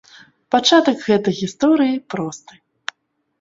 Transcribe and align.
Пачатак 0.53 1.03
гэтай 1.09 1.35
гісторыі 1.41 2.01
просты. 2.15 2.53